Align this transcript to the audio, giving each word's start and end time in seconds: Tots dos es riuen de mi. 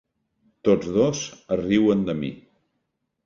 Tots 0.69 0.87
dos 0.95 1.19
es 1.55 1.61
riuen 1.63 2.01
de 2.09 2.15
mi. 2.23 2.31